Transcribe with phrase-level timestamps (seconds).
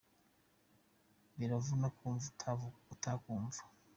[1.37, 2.27] biravuna kumva
[2.93, 3.61] utakumva.